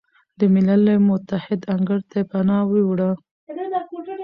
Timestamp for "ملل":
0.53-0.85